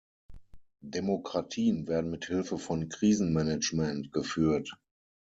Demokratien 0.87 1.87
werden 1.87 2.09
mit 2.09 2.25
Hilfe 2.25 2.57
von 2.57 2.89
Krisenmanagement 2.89 4.11
geführt. 4.11 4.75